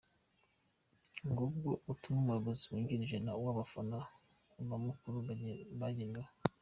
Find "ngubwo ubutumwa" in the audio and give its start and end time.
1.29-2.19